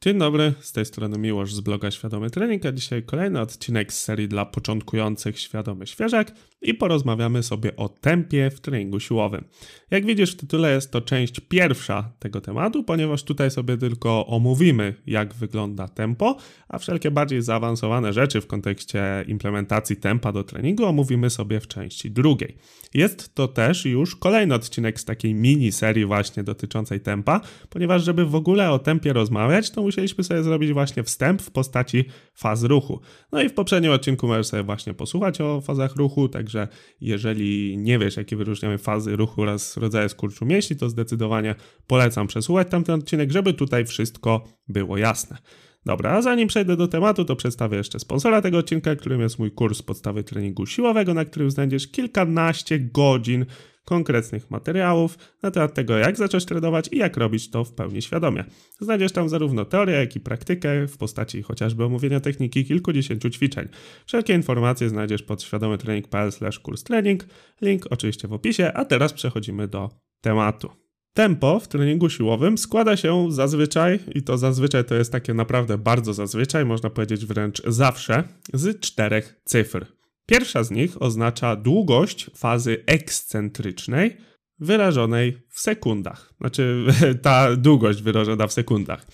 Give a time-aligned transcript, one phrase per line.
[0.00, 4.00] Dzień dobry, z tej strony Miłosz z bloga Świadomy Trening, a dzisiaj kolejny odcinek z
[4.00, 6.32] serii dla początkujących Świadomy Świeżak
[6.62, 9.44] i porozmawiamy sobie o tempie w treningu siłowym.
[9.90, 14.94] Jak widzisz w tytule jest to część pierwsza tego tematu, ponieważ tutaj sobie tylko omówimy
[15.06, 16.36] jak wygląda tempo,
[16.68, 22.10] a wszelkie bardziej zaawansowane rzeczy w kontekście implementacji tempa do treningu omówimy sobie w części
[22.10, 22.56] drugiej.
[22.94, 27.40] Jest to też już kolejny odcinek z takiej mini serii właśnie dotyczącej tempa,
[27.70, 32.04] ponieważ żeby w ogóle o tempie rozmawiać, to musieliśmy sobie zrobić właśnie wstęp w postaci
[32.34, 33.00] faz ruchu.
[33.32, 36.68] No i w poprzednim odcinku możesz sobie właśnie posłuchać o fazach ruchu, także
[37.00, 41.54] jeżeli nie wiesz, jakie wyróżniamy fazy ruchu oraz rodzaje skurczu mięśni, to zdecydowanie
[41.86, 45.38] polecam przesłuchać tamten odcinek, żeby tutaj wszystko było jasne.
[45.86, 49.50] Dobra, a zanim przejdę do tematu, to przedstawię jeszcze sponsora tego odcinka, którym jest mój
[49.50, 53.46] kurs podstawy treningu siłowego, na którym znajdziesz kilkanaście godzin
[53.88, 58.44] konkretnych materiałów na temat tego, jak zacząć trenować i jak robić to w pełni świadomie.
[58.80, 63.68] Znajdziesz tam zarówno teorię, jak i praktykę w postaci chociażby omówienia techniki kilkudziesięciu ćwiczeń.
[64.06, 66.30] Wszelkie informacje znajdziesz pod świadomytrening.pl
[66.62, 67.24] kurs trening,
[67.60, 70.70] link oczywiście w opisie, a teraz przechodzimy do tematu.
[71.14, 76.14] Tempo w treningu siłowym składa się zazwyczaj, i to zazwyczaj to jest takie naprawdę bardzo
[76.14, 79.97] zazwyczaj, można powiedzieć wręcz zawsze, z czterech cyfr.
[80.30, 84.16] Pierwsza z nich oznacza długość fazy ekscentrycznej
[84.58, 86.34] wyrażonej w sekundach.
[86.40, 86.86] Znaczy,
[87.22, 89.06] ta długość wyrażona w sekundach.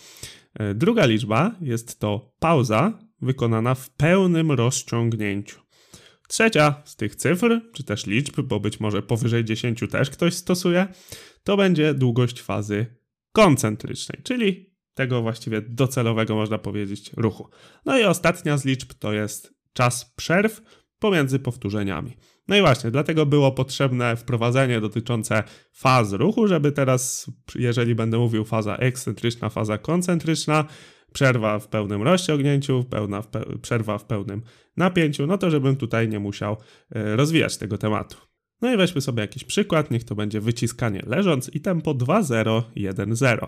[0.55, 5.61] E, druga liczba jest to pauza wykonana w pełnym rozciągnięciu.
[6.29, 10.87] Trzecia z tych cyfr, czy też liczb, bo być może powyżej 10 też ktoś stosuje,
[11.45, 12.87] to będzie długość fazy
[13.33, 17.49] koncentrycznej, czyli tego właściwie docelowego, można powiedzieć, ruchu.
[17.85, 20.63] No i ostatnia z liczb to jest czas przerw
[21.05, 22.17] pomiędzy powtórzeniami.
[22.49, 28.45] No i właśnie, dlatego było potrzebne wprowadzenie dotyczące faz ruchu, żeby teraz, jeżeli będę mówił
[28.45, 30.65] faza ekscentryczna, faza koncentryczna,
[31.13, 34.43] przerwa w pełnym rozciągnięciu, pełna w pe przerwa w pełnym
[34.77, 36.57] napięciu, no to żebym tutaj nie musiał
[36.97, 38.17] y, rozwijać tego tematu.
[38.63, 43.47] No i weźmy sobie jakiś przykład, niech to będzie wyciskanie leżąc i tempo 2-0-1-0.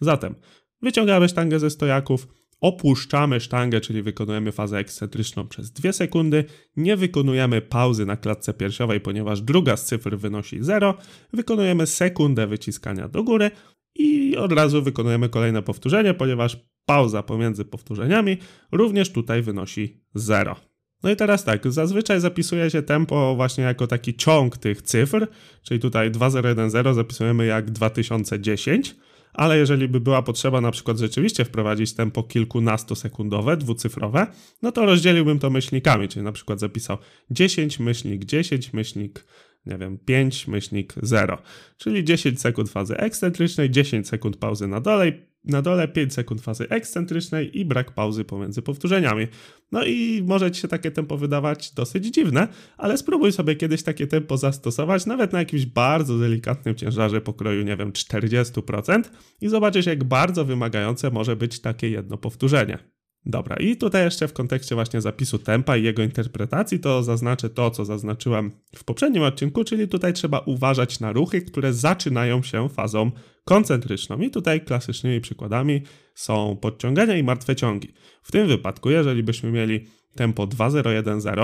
[0.00, 0.34] Zatem
[0.82, 2.28] wyciągamy sztangę ze stojaków,
[2.64, 6.44] opuszczamy sztangę, czyli wykonujemy fazę ekscentryczną przez 2 sekundy,
[6.76, 10.94] nie wykonujemy pauzy na klatce piersiowej, ponieważ druga z cyfr wynosi 0,
[11.32, 13.50] wykonujemy sekundę wyciskania do góry
[13.94, 18.36] i od razu wykonujemy kolejne powtórzenie, ponieważ pauza pomiędzy powtórzeniami
[18.72, 20.56] również tutaj wynosi 0.
[21.02, 25.26] No i teraz tak, zazwyczaj zapisuje się tempo właśnie jako taki ciąg tych cyfr,
[25.62, 28.96] czyli tutaj 2010 zapisujemy jak 2010,
[29.34, 34.26] ale jeżeli by była potrzeba na przykład rzeczywiście wprowadzić tempo kilkunastosekundowe, dwucyfrowe,
[34.62, 36.98] no to rozdzieliłbym to myślnikami, czyli na przykład zapisał
[37.30, 39.24] 10 myślnik 10 myślnik
[39.66, 41.38] nie wiem, 5 myślnik 0,
[41.76, 45.12] czyli 10 sekund fazy ekscentrycznej, 10 sekund pauzy na dole,
[45.44, 49.26] na dole 5 sekund fazy ekscentrycznej i brak pauzy pomiędzy powtórzeniami.
[49.72, 54.06] No i może Ci się takie tempo wydawać dosyć dziwne, ale spróbuj sobie kiedyś takie
[54.06, 59.02] tempo zastosować, nawet na jakimś bardzo delikatnym ciężarze pokroju, nie wiem, 40%
[59.40, 62.93] i zobaczysz, jak bardzo wymagające może być takie jedno powtórzenie.
[63.26, 67.70] Dobra, i tutaj jeszcze w kontekście właśnie zapisu tempa i jego interpretacji, to zaznaczę to,
[67.70, 73.10] co zaznaczyłem w poprzednim odcinku, czyli tutaj trzeba uważać na ruchy, które zaczynają się fazą
[73.44, 74.18] koncentryczną.
[74.18, 75.82] I tutaj klasycznymi przykładami
[76.14, 77.94] są podciągania i martwe ciągi.
[78.22, 81.36] W tym wypadku, jeżeli byśmy mieli tempo 2010,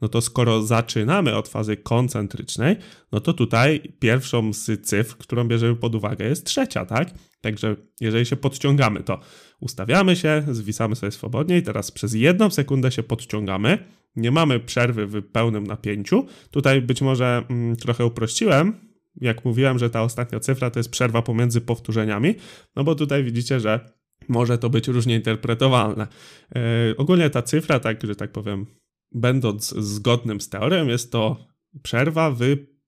[0.00, 2.76] no to skoro zaczynamy od fazy koncentrycznej,
[3.12, 7.10] no to tutaj pierwszą z cyfr, którą bierzemy pod uwagę jest trzecia, tak?
[7.40, 9.20] Także jeżeli się podciągamy, to
[9.60, 13.78] ustawiamy się, zwisamy sobie swobodnie i teraz przez jedną sekundę się podciągamy.
[14.16, 16.26] Nie mamy przerwy w pełnym napięciu.
[16.50, 18.86] Tutaj być może mm, trochę uprościłem,
[19.20, 22.34] jak mówiłem, że ta ostatnia cyfra to jest przerwa pomiędzy powtórzeniami,
[22.76, 23.95] no bo tutaj widzicie, że
[24.28, 26.06] może to być różnie interpretowalne.
[26.54, 26.60] Yy,
[26.96, 28.66] ogólnie ta cyfra, tak, że tak powiem,
[29.12, 31.46] będąc zgodnym z teorią, jest to
[31.82, 32.40] przerwa w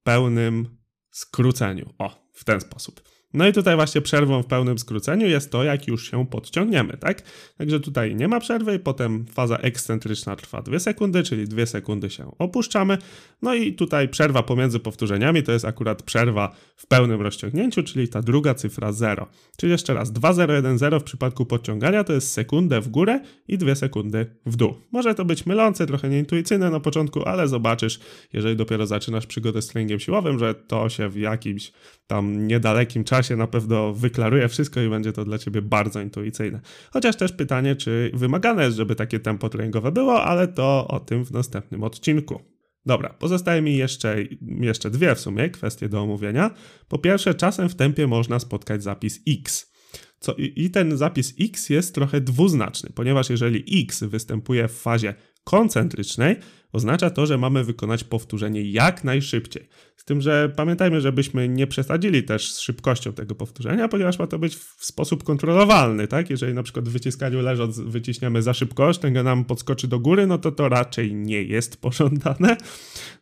[0.03, 0.79] pełnym
[1.11, 1.95] skróceniu.
[1.99, 3.03] O, w ten sposób.
[3.35, 7.23] No i tutaj właśnie przerwą w pełnym skróceniu jest to, jak już się podciągniemy, tak?
[7.59, 12.33] Także tutaj nie ma przerwy potem faza ekscentryczna trwa 2 sekundy, czyli 2 sekundy się
[12.39, 12.99] opuszczamy.
[13.43, 18.23] No i tutaj przerwa pomiędzy powtórzeniami to jest akurat przerwa w pełnym rozciągnięciu, czyli ta
[18.23, 19.27] druga cyfra 0.
[19.57, 24.27] Czyli jeszcze raz, 2010 w przypadku podciągania to jest sekundę w górę i 2 sekundy
[24.47, 24.75] w dół.
[24.93, 28.01] Może to być mylące, trochę nieintuicyjne na początku, ale zobaczysz,
[28.33, 31.73] jeżeli dopiero zaczynasz przygodę z treningiem siłowym, że to się w jakimś
[32.07, 36.61] tam niedalekim czasie na pewno wyklaruje wszystko i będzie to dla ciebie bardzo intuicyjne.
[36.91, 41.25] Chociaż też pytanie, czy wymagane jest, żeby takie tempo treningowe było, ale to o tym
[41.25, 42.41] w następnym odcinku.
[42.87, 44.17] Dobra, pozostaje mi jeszcze,
[44.61, 46.51] jeszcze dwie w sumie kwestie do omówienia.
[46.89, 49.73] Po pierwsze, czasem w tempie można spotkać zapis X.
[50.21, 55.15] Co, I ten zapis x jest trochę dwuznaczny, ponieważ jeżeli x występuje w fazie
[55.45, 56.37] koncentrycznej,
[56.73, 59.69] oznacza to, że mamy wykonać powtórzenie jak najszybciej.
[59.99, 64.39] Z tym, że pamiętajmy, żebyśmy nie przesadzili też z szybkością tego powtórzenia, ponieważ ma to
[64.39, 66.31] być w sposób kontrolowalny, tak?
[66.31, 70.39] Jeżeli na przykład w wyciskaniu leżąc wyciśniemy za szybko, sztęga nam podskoczy do góry, no
[70.39, 72.57] to to raczej nie jest pożądane,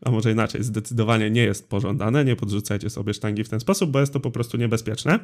[0.05, 4.01] a może inaczej, zdecydowanie nie jest pożądane, nie podrzucajcie sobie sztangi w ten sposób, bo
[4.01, 5.19] jest to po prostu niebezpieczne.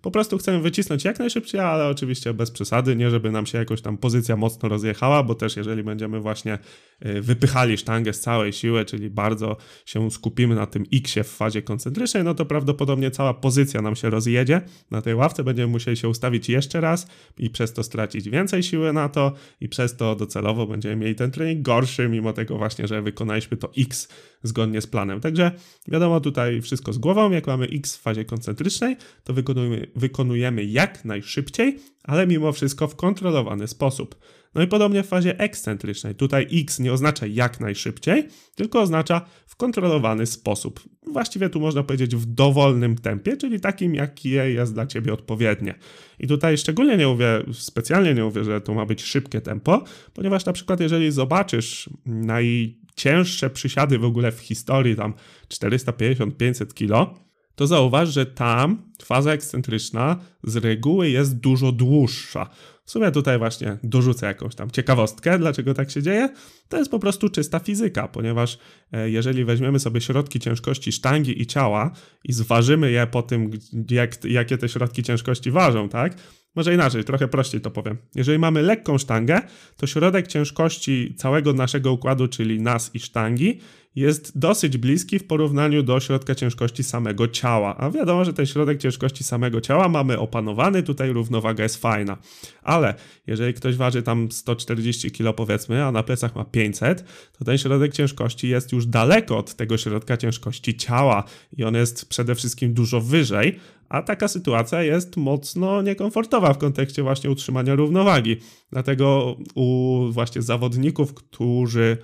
[0.00, 3.82] Po prostu chcemy wycisnąć jak najszybciej, ale oczywiście bez przesady, nie żeby nam się jakoś
[3.82, 6.58] tam pozycja mocno rozjechała, bo też jeżeli będziemy właśnie
[7.06, 9.56] y, wypychali sztangę z całej siły, czyli bardzo
[9.86, 14.10] się skupimy na tym x w fazie koncentrycznej, no to prawdopodobnie cała pozycja nam się
[14.10, 14.60] rozjedzie
[14.90, 17.06] na tej ławce, będziemy musieli się ustawić jeszcze raz
[17.38, 21.30] i przez to stracić więcej siły na to i przez to docelowo będziemy mieli ten
[21.30, 24.08] trening gorszy, mimo tego właśnie, że wykonaliśmy to x
[24.42, 25.20] zgodnie z planem.
[25.20, 25.50] Także
[25.88, 31.04] wiadomo, tutaj wszystko z głową, jak mamy x w fazie koncentrycznej, to wykonujemy, wykonujemy jak
[31.04, 34.16] najszybciej, ale mimo wszystko w kontrolowany sposób.
[34.54, 36.14] No i podobnie w fazie ekscentrycznej.
[36.14, 40.80] Tutaj x nie oznacza jak najszybciej, tylko oznacza w kontrolowany sposób.
[41.12, 45.74] Właściwie tu można powiedzieć w dowolnym tempie, czyli takim, jakie jest dla ciebie odpowiednie.
[46.18, 50.44] I tutaj szczególnie nie mówię, specjalnie nie mówię, że to ma być szybkie tempo, ponieważ
[50.44, 55.14] na przykład jeżeli zobaczysz najcięższe przysiady w ogóle w historii, tam
[55.48, 57.14] 450-500 kilo,
[57.54, 62.50] to zauważ, że tam faza ekscentryczna z reguły jest dużo dłuższa.
[62.90, 66.28] W sumie tutaj właśnie dorzucę jakąś tam ciekawostkę, dlaczego tak się dzieje.
[66.68, 68.58] To jest po prostu czysta fizyka, ponieważ
[68.92, 71.90] e, jeżeli weźmiemy sobie środki ciężkości sztangi i ciała
[72.24, 73.50] i zważymy je po tym,
[73.90, 76.16] jak, jakie te środki ciężkości ważą, tak?
[76.54, 77.96] Może inaczej, trochę prościej to powiem.
[78.14, 79.40] Jeżeli mamy lekką sztangę,
[79.76, 83.60] to środek ciężkości całego naszego układu, czyli nas i sztangi,
[83.96, 87.76] jest dosyć bliski w porównaniu do środka ciężkości samego ciała.
[87.76, 92.16] A wiadomo, że ten środek ciężkości samego ciała mamy opanowany, tutaj równowaga jest fajna.
[92.62, 92.94] Ale
[93.26, 97.04] jeżeli ktoś waży tam 140 kg powiedzmy, a na plecach ma 500,
[97.38, 101.24] to ten środek ciężkości jest już daleko od tego środka ciężkości ciała
[101.56, 103.58] i on jest przede wszystkim dużo wyżej,
[103.88, 108.36] a taka sytuacja jest mocno niekomfortowa w kontekście właśnie utrzymania równowagi.
[108.72, 111.96] Dlatego u właśnie zawodników, którzy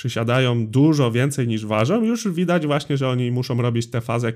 [0.00, 4.32] przysiadają dużo więcej niż ważą, już widać właśnie, że oni muszą robić tę fazę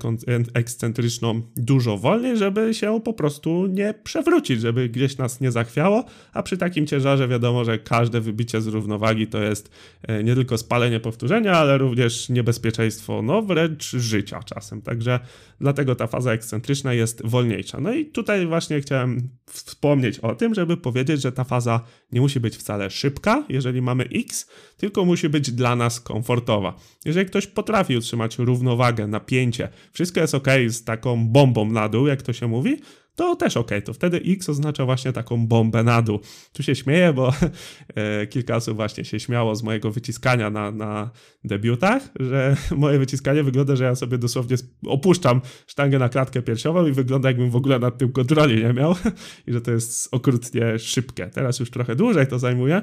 [0.53, 6.43] ekscentryczną dużo wolniej, żeby się po prostu nie przewrócić, żeby gdzieś nas nie zachwiało, a
[6.43, 9.69] przy takim ciężarze wiadomo, że każde wybicie z równowagi to jest
[10.03, 15.19] e, nie tylko spalenie powtórzenia, ale również niebezpieczeństwo, no wręcz życia czasem, także
[15.59, 17.79] dlatego ta faza ekscentryczna jest wolniejsza.
[17.79, 21.81] No i tutaj właśnie chciałem wspomnieć o tym, żeby powiedzieć, że ta faza
[22.11, 26.75] nie musi być wcale szybka, jeżeli mamy X, tylko musi być dla nas komfortowa.
[27.05, 32.21] Jeżeli ktoś potrafi utrzymać równowagę, napięcie, wszystko jest ok z taką bombą na dół, jak
[32.21, 32.77] to się mówi,
[33.15, 36.19] to też ok, to wtedy X oznacza właśnie taką bombę na dół.
[36.53, 37.33] Tu się śmieję, bo
[37.95, 41.09] e, kilka osób właśnie się śmiało z mojego wyciskania na, na
[41.43, 46.91] debiutach, że moje wyciskanie wygląda, że ja sobie dosłownie opuszczam sztangę na klatkę piersiową i
[46.91, 48.95] wygląda jakbym w ogóle nad tym kontroli nie miał
[49.47, 51.27] i że to jest okrutnie szybkie.
[51.27, 52.81] Teraz już trochę dłużej to zajmuje,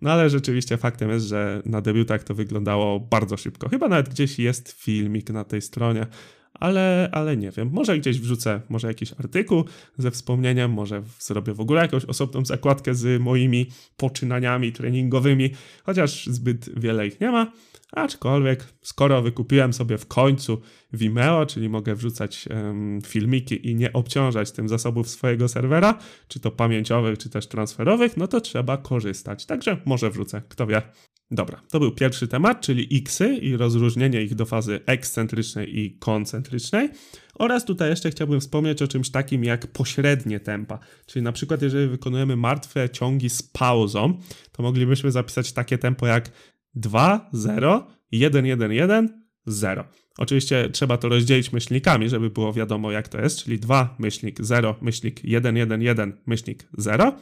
[0.00, 3.68] no ale rzeczywiście faktem jest, że na debiutach to wyglądało bardzo szybko.
[3.68, 6.06] Chyba nawet gdzieś jest filmik na tej stronie,
[6.54, 7.70] ale, ale nie wiem.
[7.72, 9.64] Może gdzieś wrzucę może jakiś artykuł
[9.98, 13.66] ze wspomnieniem, może zrobię w ogóle jakąś osobną zakładkę z moimi
[13.96, 15.50] poczynaniami treningowymi,
[15.84, 17.52] chociaż zbyt wiele ich nie ma.
[17.92, 20.60] Aczkolwiek, skoro wykupiłem sobie w końcu
[20.92, 26.50] Vimeo, czyli mogę wrzucać um, filmiki i nie obciążać tym zasobów swojego serwera, czy to
[26.50, 29.46] pamięciowych, czy też transferowych, no to trzeba korzystać.
[29.46, 30.82] Także może wrzucę, kto wie.
[31.30, 36.88] Dobra, to był pierwszy temat, czyli xy i rozróżnienie ich do fazy ekscentrycznej i koncentrycznej.
[37.34, 40.78] Oraz tutaj jeszcze chciałbym wspomnieć o czymś takim jak pośrednie tempa.
[41.06, 44.18] Czyli na przykład jeżeli wykonujemy martwe ciągi z pauzą,
[44.52, 46.30] to moglibyśmy zapisać takie tempo jak
[46.74, 49.84] 2, 0, 1, 1, 1, 0.
[50.18, 54.76] Oczywiście trzeba to rozdzielić myślnikami, żeby było wiadomo jak to jest, czyli 2 myślnik 0
[54.80, 57.12] myślnik 1, 1, 1 myślnik 0.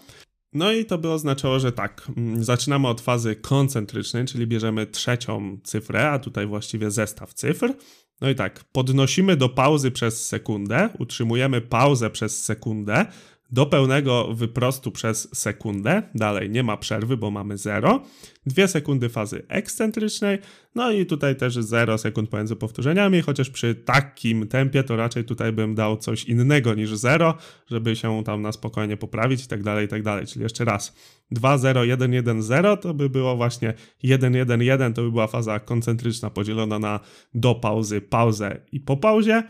[0.53, 5.59] No i to by oznaczało, że tak, mm, zaczynamy od fazy koncentrycznej, czyli bierzemy trzecią
[5.65, 7.75] cyfrę, a tutaj właściwie zestaw cyfr.
[8.21, 13.07] No i tak, podnosimy do pauzy przez sekundę, utrzymujemy pauzę przez sekundę,
[13.53, 16.03] do pełnego wyprostu przez sekundę.
[16.15, 18.03] Dalej nie ma przerwy, bo mamy 0.
[18.47, 20.39] 2 sekundy fazy ekscentrycznej,
[20.75, 25.53] no i tutaj też 0 sekund pomiędzy powtórzeniami, chociaż przy takim tempie to raczej tutaj
[25.53, 27.35] bym dał coś innego niż 0,
[27.71, 30.27] żeby się tam na spokojnie poprawić i tak dalej, i tak dalej.
[30.27, 30.95] Czyli jeszcze raz,
[31.31, 35.27] 2, 0, 1, 1, 0 to by było właśnie 1, 1, 1 to by była
[35.27, 37.01] faza koncentryczna podzielona na
[37.35, 39.43] do pauzy, pauzę i po pauzie.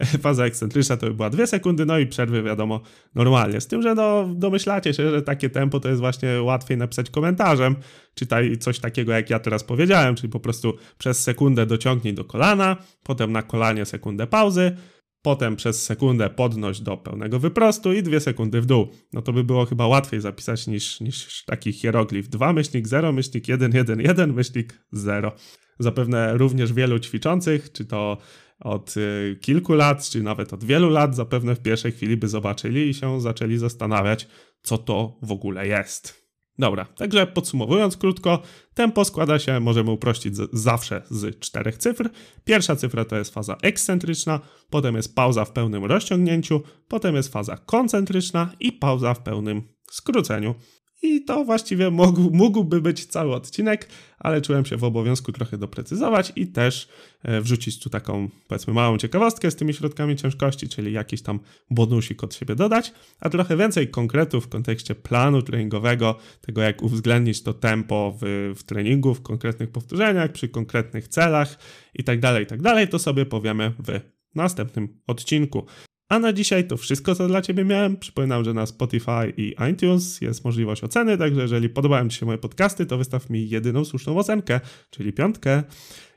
[0.22, 2.80] faza ekscentryczna to by była 2 sekundy, no i przerwy wiadomo
[3.14, 3.60] normalnie.
[3.60, 7.76] Z tym, że no domyślacie się, że takie tempo to jest właśnie łatwiej napisać komentarzem,
[8.14, 12.76] czytaj coś takiego jak ja teraz powiedziałem, czyli po prostu przez sekundę dociągnij do kolana,
[13.02, 14.76] potem na kolanie sekundę pauzy,
[15.22, 18.88] potem przez sekundę podnoś do pełnego wyprostu i dwie sekundy w dół.
[19.12, 23.48] No to by było chyba łatwiej zapisać niż, niż taki hieroglif 2 myślnik 0 myślnik
[23.48, 25.32] 1 1 1 myślnik 0.
[25.78, 28.18] Zapewne również wielu ćwiczących, czy to
[28.60, 32.88] od y, kilku lat, czy nawet od wielu lat, zapewne w pierwszej chwili by zobaczyli
[32.88, 34.28] i się zaczęli zastanawiać,
[34.62, 36.20] co to w ogóle jest.
[36.58, 38.42] Dobra, także podsumowując krótko,
[38.74, 42.10] tempo składa się, możemy uprościć z, zawsze z czterech cyfr.
[42.44, 44.40] Pierwsza cyfra to jest faza ekscentryczna,
[44.70, 50.54] potem jest pauza w pełnym rozciągnięciu, potem jest faza koncentryczna i pauza w pełnym skróceniu.
[51.02, 53.88] I to właściwie mógł, mógłby być cały odcinek,
[54.18, 56.88] ale czułem się w obowiązku trochę doprecyzować i też
[57.22, 61.40] e, wrzucić tu taką, powiedzmy, małą ciekawostkę z tymi środkami ciężkości, czyli jakiś tam
[61.70, 67.42] bonusik od siebie dodać, a trochę więcej konkretów w kontekście planu treningowego, tego jak uwzględnić
[67.42, 71.58] to tempo w, w treningu, w konkretnych powtórzeniach, przy konkretnych celach
[71.94, 74.00] itd., tak itd., tak to sobie powiemy w
[74.34, 75.66] następnym odcinku.
[76.10, 77.96] A na dzisiaj to wszystko, co dla Ciebie miałem.
[77.96, 82.38] Przypominam, że na Spotify i iTunes jest możliwość oceny, także jeżeli podobają Ci się moje
[82.38, 85.62] podcasty, to wystaw mi jedyną słuszną ocenkę, czyli piątkę.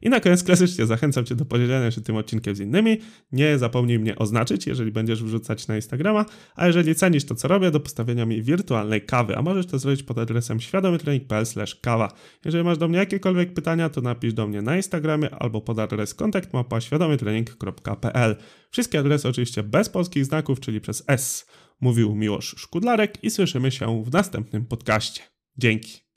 [0.04, 2.98] I na koniec klasycznie zachęcam Cię do podzielenia się tym odcinkiem z innymi.
[3.32, 7.72] Nie zapomnij mnie oznaczyć, jeżeli będziesz wrzucać na Instagrama, a jeżeli cenisz to, co robię,
[7.72, 11.46] do postawienia mi wirtualnej kawy, a możesz to zrobić pod adresem świadomytrening.pl
[11.82, 12.14] kawa.
[12.46, 16.14] Jeżeli masz do mnie jakiekolwiek pytania, to napisz do mnie na Instagramie albo pod adres
[16.14, 18.36] kontaktmapa świadomytrening.pl.
[18.72, 21.48] Wszystkie adresy oczywiście bez polskich znaków, czyli przez S.
[21.82, 25.22] Mówił Miłosz Szkudlarek i słyszymy się w następnym podcaście.
[25.58, 26.13] Dzięki.